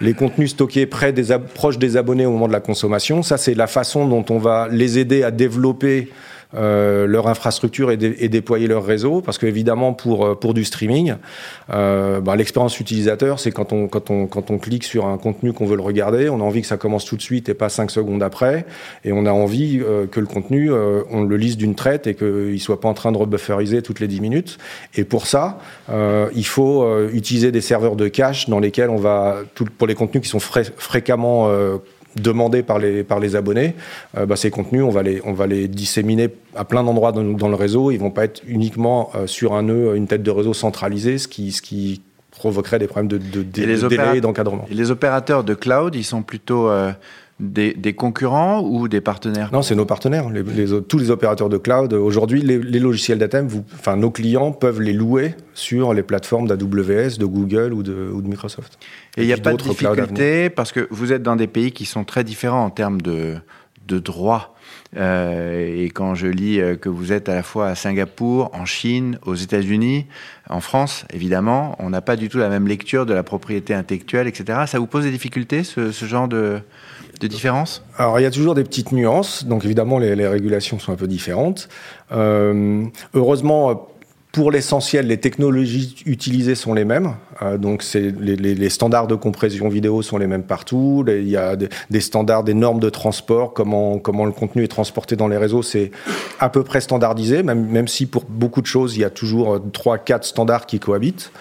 les 0.02 0.14
contenus 0.14 0.52
stockés 0.52 0.86
près 0.86 1.14
des 1.14 1.36
proches 1.54 1.78
des 1.78 1.96
abonnés 1.96 2.26
au 2.26 2.32
moment 2.32 2.48
de 2.48 2.54
la 2.54 2.60
consommation, 2.60 3.24
ça 3.24 3.38
c'est 3.38 3.54
la 3.54 3.68
façon 3.68 4.06
dont 4.06 4.26
on 4.30 4.40
va 4.40 4.68
les 4.70 5.00
aider 5.00 5.24
à 5.24 5.32
développer 5.32 6.10
euh, 6.54 7.08
leur 7.08 7.28
infrastructure 7.28 7.92
et, 7.92 7.98
déployer 7.98 8.68
leur 8.68 8.86
réseau, 8.86 9.22
parce 9.22 9.38
qu'évidemment 9.38 9.94
pour 9.94 10.25
euh, 10.25 10.36
pour 10.36 10.54
du 10.54 10.64
streaming, 10.64 11.16
euh, 11.72 12.22
bah, 12.22 12.36
l'expérience 12.36 12.80
utilisateur, 12.80 13.40
c'est 13.40 13.52
quand 13.52 13.74
on 13.74 13.88
quand 13.88 14.10
on 14.12 14.28
quand 14.28 14.52
on 14.52 14.58
clique 14.58 14.84
sur 14.84 15.08
un 15.08 15.18
contenu 15.18 15.54
qu'on 15.54 15.66
veut 15.66 15.75
le 15.75 15.82
regarder, 15.82 16.30
on 16.30 16.40
a 16.40 16.44
envie 16.44 16.62
que 16.62 16.68
ça 16.68 16.78
commence 16.78 17.06
tout 17.06 17.18
de 17.18 17.22
suite 17.22 17.50
et 17.50 17.54
pas 17.54 17.70
cinq 17.70 17.92
secondes 17.92 18.22
après, 18.22 18.66
et 19.04 19.12
on 19.12 19.25
a 19.25 19.32
envie 19.32 19.82
euh, 19.82 20.06
que 20.06 20.20
le 20.20 20.28
contenu 20.28 20.72
on 21.12 21.24
le 21.24 21.38
lise 21.38 21.58
d'une 21.58 21.75
traite 21.75 22.08
et 22.08 22.16
qu'il 22.16 22.60
soit 22.60 22.80
pas 22.80 22.88
en 22.88 22.94
train 22.94 23.12
de 23.12 23.18
rebufferiser 23.18 23.82
toutes 23.82 24.00
les 24.00 24.08
10 24.08 24.22
minutes. 24.22 24.58
Et 24.96 25.04
pour 25.04 25.28
ça, 25.28 25.60
il 25.90 26.46
faut 26.46 26.88
utiliser 27.10 27.52
des 27.52 27.62
serveurs 27.62 27.96
de 27.96 28.08
cache 28.08 28.50
dans 28.50 28.60
lesquels 28.60 28.90
on 28.90 28.98
va 28.98 29.38
tout, 29.54 29.66
pour 29.78 29.88
les 29.88 29.96
contenus 29.96 30.24
qui 30.24 30.30
sont 30.30 30.40
fréquemment 30.40 31.50
demandés 32.16 32.64
par 32.64 32.80
les, 32.80 33.04
par 33.04 33.20
les 33.20 33.36
abonnés, 33.36 33.76
euh, 34.18 34.26
bah, 34.26 34.36
ces 34.36 34.50
contenus, 34.50 34.84
on 34.84 34.90
va, 34.90 35.04
les, 35.04 35.22
on 35.26 35.34
va 35.34 35.48
les 35.48 35.68
disséminer 35.68 36.30
à 36.56 36.66
plein 36.66 36.84
d'endroits 36.84 37.12
dans, 37.12 37.24
dans, 37.24 37.50
le 37.50 37.56
réseau. 37.56 37.92
Ils 37.92 38.00
vont 38.00 38.12
pas 38.12 38.26
être 38.26 38.42
uniquement 38.48 39.12
euh, 39.16 39.28
sur 39.28 39.54
un 39.54 39.64
nœud, 39.64 39.96
une 39.96 40.08
tête 40.08 40.24
de 40.24 40.32
réseau 40.32 40.54
centralisée, 40.54 41.18
ce 41.18 41.28
qui, 41.28 41.52
ce 41.52 41.62
qui 41.62 42.02
provoquerait 42.32 42.80
des 42.80 42.88
problèmes 42.88 43.08
de, 43.08 43.18
de, 43.18 43.44
de 43.44 43.88
délai 43.88 44.18
et 44.18 44.22
d'encadrement. 44.22 44.66
Les 44.70 44.92
opérateurs 44.92 45.44
de 45.44 45.54
cloud, 45.54 45.96
ils 45.96 46.04
sont 46.04 46.22
plutôt... 46.22 46.70
Euh, 46.70 46.92
des, 47.39 47.74
des, 47.74 47.94
concurrents 47.94 48.62
ou 48.62 48.88
des 48.88 49.01
partenaires? 49.01 49.50
Non, 49.51 49.62
c'est 49.62 49.75
nos 49.75 49.86
partenaires. 49.86 50.30
Les, 50.30 50.44
les, 50.44 50.82
tous 50.84 50.98
les 50.98 51.12
opérateurs 51.12 51.50
de 51.50 51.58
cloud. 51.58 51.94
Aujourd'hui, 51.94 52.42
les, 52.42 52.58
les, 52.60 52.80
logiciels 52.80 53.18
d'ATEM, 53.18 53.48
enfin, 53.74 53.98
nos 53.98 54.10
clients 54.10 54.51
peuvent 54.51 54.82
les 54.82 54.94
louer 54.94 55.36
sur 55.54 55.94
les 55.94 56.04
plateformes 56.04 56.48
d'AWS, 56.48 57.18
de 57.18 57.25
Google 57.25 57.74
ou 57.74 57.84
de, 57.84 58.10
ou 58.13 58.22
de 58.22 58.27
Microsoft. 58.27 58.80
Et 59.18 59.24
il 59.24 59.27
n'y 59.27 59.34
a 59.34 59.38
pas 59.38 59.54
de 59.54 59.58
difficulté 59.58 60.50
parce 60.50 60.72
que 60.72 60.88
vous 60.92 61.12
êtes 61.12 61.24
dans 61.24 61.36
des 61.36 61.48
pays 61.48 61.72
qui 61.72 61.86
sont 61.86 62.04
très 62.04 62.24
différents 62.24 62.63
en 62.63 62.70
termes 62.70 63.01
de, 63.01 63.36
de 63.88 64.00
droit. 64.00 64.55
Euh, 64.98 65.84
et 65.84 65.89
quand 65.89 66.15
je 66.15 66.27
lis 66.27 66.60
euh, 66.60 66.75
que 66.75 66.89
vous 66.89 67.12
êtes 67.12 67.27
à 67.29 67.36
la 67.36 67.44
fois 67.44 67.67
à 67.67 67.75
Singapour, 67.75 68.51
en 68.53 68.65
Chine, 68.65 69.20
aux 69.25 69.36
États-Unis, 69.36 70.05
en 70.50 70.62
France, 70.62 71.05
évidemment, 71.13 71.75
on 71.79 71.89
n'a 71.89 72.01
pas 72.01 72.15
du 72.15 72.29
tout 72.29 72.38
la 72.38 72.50
même 72.50 72.67
lecture 72.67 73.05
de 73.05 73.13
la 73.13 73.24
propriété 73.24 73.74
intellectuelle, 73.74 74.27
etc. 74.27 74.60
Ça 74.67 74.79
vous 74.79 74.88
pose 74.88 75.03
des 75.03 75.12
difficultés, 75.12 75.63
ce, 75.63 75.91
genre 75.91 76.27
de, 76.27 76.60
de 77.20 77.27
différence? 77.27 77.84
Alors 77.98 78.20
il 78.20 78.24
y 78.24 78.27
a 78.27 78.32
toujours 78.32 78.55
des 78.55 78.63
petites 78.63 78.91
nuances, 78.91 79.46
donc 79.46 79.65
évidemment 79.65 80.00
les, 80.00 80.15
les 80.15 80.27
régulations 80.27 80.79
sont 80.79 80.91
un 80.91 80.98
peu 80.98 81.08
différentes. 81.08 81.67
Euh, 82.12 82.86
heureusement, 83.13 83.89
pour 84.36 84.51
l'essentiel, 84.51 85.08
les 85.08 85.18
technologies 85.18 85.96
utilisées 86.06 86.56
sont 86.56 86.74
les 86.74 86.84
mêmes. 86.84 87.13
Euh, 87.42 87.58
donc, 87.58 87.86
les, 87.94 88.12
les, 88.12 88.54
les, 88.54 88.70
standards 88.70 89.08
de 89.08 89.15
compression 89.15 89.70
vidéo 89.70 90.01
sont 90.01 90.18
les 90.18 90.27
mêmes 90.27 90.44
partout. 90.44 91.06
Il 91.08 91.30
y 91.30 91.38
a 91.38 91.56
des, 91.56 91.70
des, 91.89 92.01
standards, 92.01 92.44
des 92.44 92.54
normes 92.54 92.82
de 92.82 92.89
transport, 92.89 93.54
comment 93.54 93.98
comment 93.98 94.25
le 94.25 94.34
contenu 94.34 94.65
est 94.65 94.68
transporté 94.68 95.15
dans 95.15 95.30
les 95.30 95.38
réseaux, 95.38 95.63
c'est 95.63 95.89
à 96.42 96.50
peu 96.50 96.65
près 96.65 96.82
standardisé. 96.82 97.44
Même 97.44 97.65
même 97.65 97.88
si 97.88 98.08
pour 98.08 98.25
beaucoup 98.27 98.62
de 98.62 98.68
choses, 98.68 98.98
il 98.98 99.00
y 99.00 99.06
a 99.06 99.10
toujours 99.10 99.58
trois, 99.72 99.98
quatre 99.98 100.25
standards 100.25 100.65
qui 100.65 100.80
cohabitent. 100.80 101.32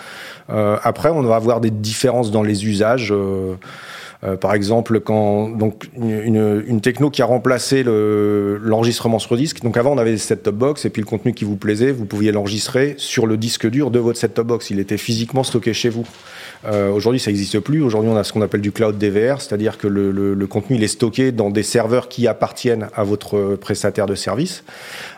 Euh, 0.50 0.76
après, 0.84 1.10
on 1.10 1.22
va 1.22 1.34
avoir 1.34 1.60
des 1.60 1.70
différences 1.70 2.30
dans 2.30 2.44
les 2.44 2.64
usages. 2.64 3.12
Euh, 3.12 3.56
euh, 4.24 4.36
par 4.36 4.54
exemple, 4.54 5.00
quand 5.00 5.50
donc 5.50 5.88
une, 5.96 6.64
une, 6.66 6.80
techno 6.80 7.10
qui 7.10 7.20
a 7.20 7.26
remplacé 7.26 7.82
l'enregistrement 7.84 9.18
sur 9.18 9.36
disque. 9.36 9.62
Donc 9.62 9.76
avant, 9.76 9.92
on 9.92 9.98
avait 9.98 10.12
des 10.12 10.18
set-top 10.18 10.54
box 10.54 10.84
et 10.86 10.90
puis 10.90 11.02
le 11.02 11.06
contenu 11.06 11.34
qui 11.34 11.44
vous 11.44 11.56
plaisait, 11.56 11.92
vous 11.92 12.06
pouviez 12.06 12.32
l'enregistrer 12.32 12.94
sur 12.96 13.26
le 13.26 13.36
disque 13.36 13.68
dur 13.68 13.90
de 13.90 13.98
votre 13.98 14.18
set-top 14.18 14.46
box. 14.46 14.70
Il 14.70 14.80
était 14.80 14.96
physiquement 14.96 15.42
stocké 15.42 15.74
chez 15.74 15.90
vous. 15.90 16.06
Euh, 16.66 16.90
Aujourd'hui, 16.90 17.20
ça 17.20 17.30
n'existe 17.30 17.60
plus. 17.60 17.82
Aujourd'hui, 17.82 18.10
on 18.10 18.16
a 18.16 18.24
ce 18.24 18.32
qu'on 18.32 18.42
appelle 18.42 18.60
du 18.60 18.72
cloud 18.72 18.96
DVR, 18.96 19.40
c'est-à-dire 19.40 19.78
que 19.78 19.86
le, 19.86 20.46
contenu 20.46 20.82
est 20.82 20.88
stocké 20.88 21.32
dans 21.32 21.50
des 21.50 21.62
serveurs 21.62 22.08
qui 22.08 22.26
appartiennent 22.28 22.88
à 22.94 23.02
votre 23.02 23.56
prestataire 23.56 24.06
de 24.06 24.14
service. 24.14 24.64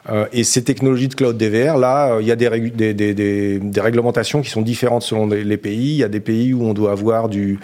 Euh, 0.09 0.27
et 0.33 0.45
ces 0.45 0.63
technologies 0.63 1.09
de 1.09 1.15
cloud 1.15 1.37
DVR, 1.37 1.77
là, 1.79 2.15
euh, 2.15 2.23
il 2.23 2.29
y 2.29 2.33
a 2.33 2.37
des, 2.37 3.81
réglementations 3.81 4.41
qui 4.41 4.51
sont 4.51 4.63
différentes 4.63 5.03
selon 5.03 5.27
les 5.27 5.57
pays. 5.57 5.91
Il 5.91 5.97
y 5.97 6.05
a 6.05 6.09
des 6.09 6.21
pays 6.21 6.55
où 6.55 6.65
on 6.65 6.75
doit 6.75 6.93
avoir 6.93 7.29
du, 7.29 7.59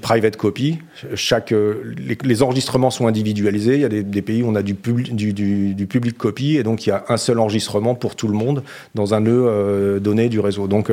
private 0.00 0.36
copy. 0.36 0.78
Chaque, 1.14 1.54
les, 1.54 2.42
enregistrements 2.42 2.90
sont 2.90 3.06
individualisés. 3.06 3.74
Il 3.74 3.80
y 3.80 3.84
a 3.84 3.88
des, 3.88 4.22
pays 4.22 4.42
où 4.42 4.48
on 4.48 4.54
a 4.54 4.62
du, 4.62 4.74
pub, 4.74 5.00
du, 5.02 5.32
du, 5.32 5.74
du, 5.74 5.86
public 5.86 6.18
copy, 6.18 6.56
et 6.56 6.62
donc 6.62 6.86
il 6.86 6.90
y 6.90 6.92
a 6.92 7.04
un 7.08 7.16
seul 7.16 7.38
enregistrement 7.38 7.94
pour 7.94 8.16
tout 8.16 8.28
le 8.28 8.34
monde 8.34 8.62
dans 8.94 9.14
un 9.14 9.20
nœud 9.20 10.00
donné 10.00 10.28
du 10.28 10.40
réseau. 10.40 10.66
Donc, 10.66 10.90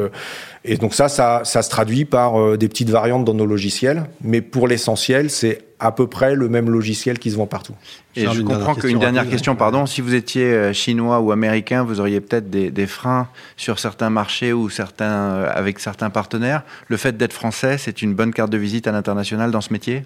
et 0.66 0.78
donc 0.78 0.94
ça, 0.94 1.10
ça 1.10 1.44
se 1.44 1.70
traduit 1.70 1.89
par 2.06 2.58
des 2.58 2.68
petites 2.68 2.90
variantes 2.90 3.26
dans 3.26 3.34
nos 3.34 3.46
logiciels, 3.46 4.06
mais 4.22 4.42
pour 4.42 4.68
l'essentiel, 4.68 5.30
c'est 5.30 5.70
à 5.80 5.92
peu 5.92 6.08
près 6.08 6.36
le 6.36 6.50
même 6.50 6.70
logiciel 6.70 7.20
qui 7.20 7.32
se 7.32 7.38
vend 7.38 7.48
partout. 7.48 7.74
Et 8.16 8.28
je 8.28 8.42
comprends 8.42 8.76
qu'une 8.76 9.00
dernière 9.00 9.28
question, 9.30 9.56
pardon, 9.56 9.86
si 9.86 10.02
vous 10.02 10.14
étiez 10.14 10.44
euh, 10.44 10.74
chinois 10.74 11.22
ou 11.22 11.32
américain, 11.32 11.84
vous 11.84 12.02
auriez 12.02 12.20
peut-être 12.20 12.50
des, 12.50 12.70
des, 12.70 12.86
freins 12.86 13.30
sur 13.56 13.80
certains 13.80 14.10
marchés 14.10 14.52
ou 14.52 14.70
certains, 14.70 15.06
euh, 15.06 15.52
avec 15.54 15.80
certains 15.80 16.10
partenaires. 16.10 16.64
Le 16.90 16.98
fait 16.98 17.16
d'être 17.16 17.34
français, 17.34 17.78
c'est 17.78 18.02
une 18.02 18.14
bonne 18.14 18.34
carte 18.34 18.52
de 18.52 18.58
visite 18.58 18.88
à 18.88 18.92
l'international 18.92 19.52
dans 19.52 19.62
ce 19.62 19.72
métier? 19.72 20.04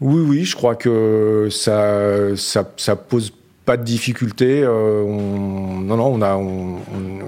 Oui, 0.00 0.22
oui, 0.26 0.44
je 0.44 0.56
crois 0.56 0.74
que 0.74 1.48
ça, 1.50 2.36
ça, 2.36 2.70
ça 2.76 2.96
pose 2.96 3.32
pas 3.66 3.76
de 3.76 3.84
difficulté. 3.84 4.62
Euh, 4.62 5.02
on, 5.02 5.80
non, 5.80 5.96
non, 5.96 6.06
on 6.06 6.22
a, 6.22 6.36
on, 6.36 6.76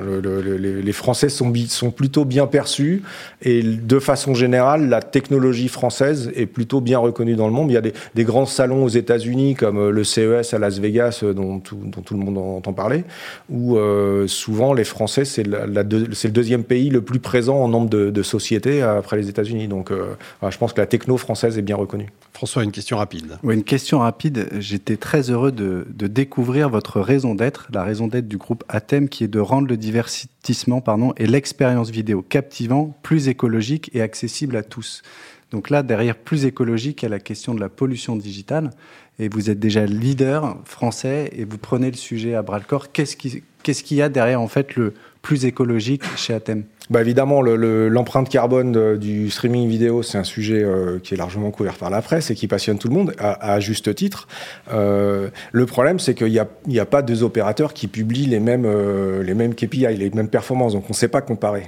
le, 0.03 0.21
le, 0.21 0.57
les 0.57 0.93
Français 0.93 1.29
sont, 1.29 1.53
sont 1.69 1.91
plutôt 1.91 2.25
bien 2.25 2.47
perçus 2.47 3.03
et 3.43 3.63
de 3.63 3.99
façon 3.99 4.35
générale, 4.35 4.89
la 4.89 5.03
technologie 5.03 5.69
française 5.69 6.33
est 6.35 6.47
plutôt 6.47 6.81
bien 6.81 6.99
reconnue 6.99 7.37
dans 7.37 7.47
le 7.47 7.53
monde. 7.53 7.71
Il 7.71 7.75
y 7.75 7.77
a 7.77 7.83
des, 7.83 7.93
des 8.15 8.25
grands 8.25 8.47
salons 8.47 8.85
aux 8.85 8.89
États-Unis 8.89 9.55
comme 9.55 9.91
le 9.91 10.05
CES 10.05 10.55
à 10.55 10.59
Las 10.59 10.79
Vegas, 10.79 11.23
dont 11.35 11.59
tout, 11.59 11.79
dont 11.85 12.01
tout 12.01 12.15
le 12.15 12.21
monde 12.21 12.39
entend 12.39 12.73
parler, 12.73 13.05
où 13.51 13.77
euh, 13.77 14.27
souvent 14.29 14.73
les 14.73 14.85
Français 14.85 15.25
c'est 15.25 15.47
la, 15.47 15.67
la 15.67 15.83
c'est 16.13 16.29
le 16.29 16.35
deuxième 16.35 16.65
pays 16.65 16.89
le 16.89 17.03
plus 17.03 17.21
présent 17.21 17.57
en 17.57 17.69
nombre 17.69 17.91
de, 17.91 18.11
de 18.11 18.23
sociétés 18.23 18.81
après 18.83 19.17
les 19.17 19.29
États-Unis. 19.29 19.67
Donc, 19.67 19.91
euh, 19.91 20.15
je 20.49 20.57
pense 20.57 20.73
que 20.73 20.81
la 20.81 20.87
techno 20.87 21.17
française 21.17 21.59
est 21.59 21.63
bien 21.63 21.77
reconnue. 21.77 22.11
François, 22.33 22.63
une 22.63 22.71
question 22.71 22.99
rapide. 22.99 23.39
Oui, 23.43 23.55
une 23.55 23.65
question 23.65 23.99
rapide. 23.99 24.49
J'étais 24.61 24.97
très 24.97 25.31
heureux 25.31 25.51
de, 25.51 25.87
de 25.93 26.07
découvrir 26.07 26.28
votre 26.37 27.01
raison 27.01 27.35
d'être, 27.35 27.69
la 27.73 27.83
raison 27.83 28.07
d'être 28.07 28.29
du 28.29 28.37
groupe 28.37 28.65
Athème, 28.69 29.09
qui 29.09 29.25
est 29.25 29.29
de 29.29 29.41
rendre 29.41 29.69
le 29.69 29.77
divertissement 29.77 30.81
pardon, 30.81 31.13
et 31.17 31.27
l'expérience 31.27 31.91
vidéo 31.91 32.23
captivant, 32.23 32.97
plus 33.03 33.29
écologique 33.29 33.91
et 33.95 34.01
accessible 34.01 34.57
à 34.57 34.63
tous. 34.63 35.03
Donc 35.51 35.71
là, 35.71 35.83
derrière 35.83 36.17
plus 36.17 36.45
écologique, 36.45 37.03
il 37.03 37.07
y 37.07 37.07
a 37.07 37.11
la 37.11 37.21
question 37.21 37.55
de 37.55 37.61
la 37.61 37.69
pollution 37.69 38.17
digitale. 38.17 38.71
Et 39.19 39.29
vous 39.29 39.51
êtes 39.51 39.59
déjà 39.59 39.85
leader 39.87 40.59
français 40.65 41.31
et 41.35 41.45
vous 41.45 41.59
prenez 41.59 41.91
le 41.91 41.97
sujet 41.97 42.35
à 42.35 42.43
bras 42.43 42.59
le 42.59 42.65
corps. 42.65 42.93
Qu'est-ce 42.93 43.17
qu'il 43.17 43.97
y 43.97 44.03
a 44.03 44.09
derrière 44.09 44.41
en 44.41 44.49
fait 44.49 44.77
le 44.77 44.95
plus 45.23 45.45
écologique 45.45 46.05
chez 46.17 46.35
Athème 46.35 46.65
bah 46.91 47.03
évidemment, 47.03 47.43
l'empreinte 47.43 48.29
le, 48.29 48.33
carbone 48.33 48.97
du 48.97 49.31
streaming 49.31 49.69
vidéo, 49.69 50.03
c'est 50.03 50.17
un 50.17 50.25
sujet 50.25 50.63
euh, 50.63 50.99
qui 50.99 51.15
est 51.15 51.17
largement 51.17 51.51
couvert 51.51 51.75
par 51.75 51.91
la 51.91 52.01
presse 52.01 52.31
et 52.31 52.35
qui 52.35 52.49
passionne 52.49 52.79
tout 52.79 52.89
le 52.89 52.95
monde, 52.95 53.13
à, 53.19 53.61
juste 53.61 53.95
titre. 53.95 54.27
Euh, 54.73 55.29
le 55.53 55.67
problème, 55.67 55.99
c'est 55.99 56.15
qu'il 56.15 56.33
n'y 56.67 56.79
a, 56.79 56.87
pas 56.87 57.03
deux 57.03 57.23
opérateurs 57.23 57.75
qui 57.75 57.89
publient 57.89 58.27
les 58.27 58.41
mêmes, 58.41 58.65
euh, 58.65 59.23
les 59.23 59.35
mêmes 59.35 59.55
KPI, 59.55 59.97
les 59.97 60.11
mêmes 60.11 60.29
performances, 60.29 60.73
donc 60.73 60.85
on 60.87 60.93
ne 60.93 60.95
sait 60.95 61.09
pas 61.09 61.21
comparer. 61.21 61.67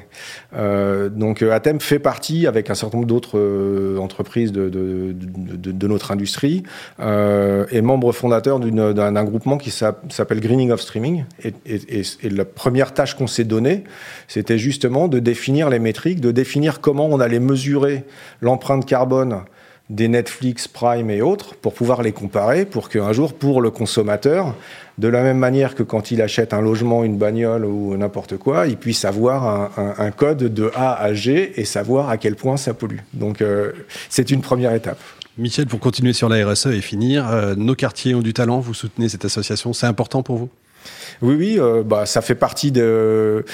Donc 0.53 1.43
Atem 1.43 1.81
fait 1.81 1.99
partie, 1.99 2.47
avec 2.47 2.71
un 2.71 2.75
certain 2.75 2.99
nombre 2.99 3.09
d'autres 3.09 3.97
entreprises 3.99 4.53
de, 4.53 5.87
notre 5.87 6.13
industrie, 6.13 6.63
et 6.99 7.81
membre 7.83 8.13
fondateur 8.13 8.59
d'un 8.61 9.25
groupement 9.25 9.59
qui 9.59 9.71
s'appelle 9.71 10.41
Greening 10.41 10.71
of 10.71 10.81
Streaming. 10.81 11.25
Et 11.45 12.31
la 12.31 12.45
première 12.45 12.95
tâche 12.95 13.15
qu'on 13.15 13.27
s'est 13.27 13.45
donnée, 13.45 13.85
c'était 14.29 14.59
justement 14.59 15.09
de 15.11 15.19
définir 15.19 15.69
les 15.69 15.79
métriques, 15.79 16.21
de 16.21 16.31
définir 16.31 16.81
comment 16.81 17.07
on 17.07 17.21
allait 17.21 17.41
mesurer 17.41 18.05
l'empreinte 18.41 18.87
carbone 18.87 19.43
des 19.91 20.07
Netflix, 20.07 20.69
Prime 20.69 21.11
et 21.11 21.21
autres, 21.21 21.57
pour 21.57 21.75
pouvoir 21.75 22.03
les 22.03 22.13
comparer, 22.13 22.65
pour 22.65 22.89
qu'un 22.89 23.13
jour, 23.13 23.35
pour 23.35 23.61
le 23.61 23.71
consommateur, 23.71 24.55
de 24.99 25.09
la 25.09 25.23
même 25.23 25.39
manière 25.39 25.75
que 25.75 25.83
quand 25.83 26.13
il 26.13 26.23
achète 26.23 26.55
un 26.55 26.61
logement, 26.61 27.03
une 27.03 27.19
bagnole 27.19 27.65
ou 27.65 27.97
n'importe 27.97 28.37
quoi, 28.37 28.69
il 28.69 28.77
puisse 28.77 29.05
avoir 29.05 29.73
un, 29.77 30.11
code 30.13 30.55
de 30.55 30.71
A 30.77 30.95
à 30.95 31.13
G 31.13 31.53
et 31.57 31.65
savoir 31.65 32.09
à 32.09 32.19
quel 32.19 32.37
point 32.37 32.57
ça 32.57 32.73
pollue. 32.73 32.99
Donc 33.15 33.43
euh, 33.43 33.73
c'est 34.09 34.31
une 34.31 34.43
première 34.43 34.73
étape. 34.75 35.01
Michel, 35.39 35.67
pour 35.67 35.81
continuer 35.81 36.13
sur 36.13 36.29
la 36.29 36.47
RSE 36.47 36.67
et 36.67 36.81
finir, 36.83 37.29
euh, 37.29 37.55
nos 37.57 37.75
quartiers 37.75 38.15
ont 38.15 38.21
du 38.21 38.35
talent, 38.35 38.61
vous 38.61 38.75
soutenez 38.75 39.09
cette 39.09 39.25
association, 39.25 39.73
c'est 39.73 39.87
important 39.87 40.23
pour 40.23 40.37
vous? 40.37 40.51
Oui, 41.23 41.35
oui, 41.35 41.57
euh, 41.59 41.83
bah, 41.83 42.07
ça 42.07 42.21
fait 42.21 42.35
partie 42.35 42.73
de 42.73 43.45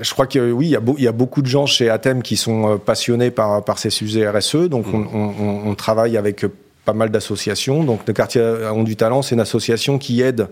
je 0.00 0.12
crois 0.12 0.26
que 0.26 0.52
oui, 0.52 0.66
il 0.66 1.02
y, 1.02 1.08
a 1.08 1.12
beaucoup 1.12 1.42
de 1.42 1.46
gens 1.46 1.66
chez 1.66 1.90
Athènes 1.90 2.22
qui 2.22 2.36
sont 2.36 2.78
passionnés 2.78 3.30
par, 3.30 3.64
par 3.64 3.78
ces 3.78 3.90
sujets 3.90 4.28
RSE. 4.28 4.68
Donc, 4.68 4.86
mmh. 4.86 5.08
on, 5.14 5.62
on, 5.66 5.74
travaille 5.74 6.16
avec 6.16 6.44
pas 6.84 6.92
mal 6.92 7.10
d'associations. 7.10 7.84
Donc, 7.84 8.00
le 8.06 8.12
quartier 8.12 8.42
ont 8.72 8.82
du 8.82 8.96
talent, 8.96 9.22
c'est 9.22 9.34
une 9.34 9.40
association 9.40 9.98
qui 9.98 10.22
aide 10.22 10.48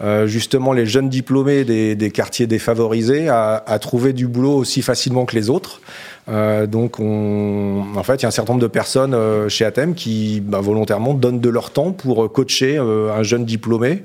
euh, 0.00 0.26
justement 0.26 0.72
les 0.72 0.86
jeunes 0.86 1.08
diplômés 1.08 1.64
des, 1.64 1.94
des 1.94 2.10
quartiers 2.10 2.46
défavorisés 2.46 3.28
à, 3.28 3.62
à, 3.66 3.78
trouver 3.78 4.12
du 4.12 4.26
boulot 4.26 4.54
aussi 4.54 4.82
facilement 4.82 5.24
que 5.24 5.34
les 5.34 5.50
autres. 5.50 5.80
Euh, 6.28 6.66
donc, 6.66 7.00
on, 7.00 7.84
en 7.94 8.02
fait, 8.02 8.16
il 8.16 8.22
y 8.22 8.24
a 8.26 8.28
un 8.28 8.32
certain 8.32 8.52
nombre 8.52 8.62
de 8.62 8.68
personnes 8.68 9.14
euh, 9.14 9.48
chez 9.48 9.64
Athènes 9.64 9.94
qui 9.94 10.40
bah, 10.40 10.60
volontairement 10.60 11.14
donnent 11.14 11.40
de 11.40 11.48
leur 11.48 11.70
temps 11.70 11.92
pour 11.92 12.24
euh, 12.24 12.28
coacher 12.28 12.78
un 12.78 13.22
jeune 13.22 13.44
diplômé 13.44 14.04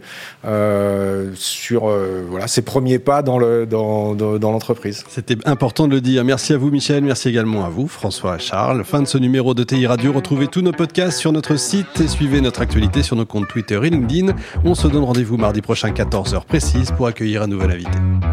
sur 1.35 1.91
ses 2.47 2.61
premiers 2.61 2.99
pas 2.99 3.21
dans 3.21 3.37
le 3.37 3.65
dans, 3.65 4.15
dans, 4.15 4.51
l'entreprise. 4.51 5.03
C'était 5.09 5.37
important 5.45 5.87
de 5.87 5.93
le 5.93 6.01
dire. 6.01 6.23
Merci 6.23 6.53
à 6.53 6.57
vous, 6.57 6.69
Michel. 6.69 7.03
Merci 7.03 7.29
également 7.29 7.65
à 7.65 7.69
vous, 7.69 7.87
François 7.87 8.37
Charles. 8.37 8.83
Fin 8.83 9.01
de 9.01 9.07
ce 9.07 9.17
numéro 9.17 9.53
de 9.53 9.63
TI 9.63 9.87
Radio. 9.87 10.11
Retrouvez 10.13 10.47
tous 10.47 10.61
nos 10.61 10.71
podcasts 10.71 11.19
sur 11.19 11.31
notre 11.31 11.55
site 11.55 11.99
et 12.01 12.07
suivez 12.07 12.41
notre 12.41 12.61
actualité 12.61 13.03
sur 13.03 13.15
nos 13.15 13.25
comptes 13.25 13.47
Twitter 13.47 13.79
et 13.83 13.89
LinkedIn. 13.89 14.33
On 14.63 14.75
se 14.75 14.87
donne 14.87 15.03
rendez-vous 15.03 15.37
mardi 15.37 15.61
prochain, 15.61 15.91
14h 15.91 16.45
précise, 16.45 16.91
pour 16.91 17.07
accueillir 17.07 17.43
un 17.43 17.47
nouvel 17.47 17.71
invité. 17.71 18.32